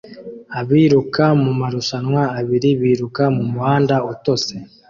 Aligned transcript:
Abiruka 0.59 1.23
mu 1.43 1.51
marushanwa 1.59 2.21
abiri 2.39 2.69
biruka 2.81 3.23
mu 3.35 3.43
muhanda 3.53 3.95
utose 4.13 4.53